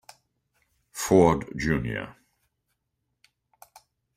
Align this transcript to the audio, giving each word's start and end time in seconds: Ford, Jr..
Ford, 0.91 1.45
Jr.. 1.55 2.17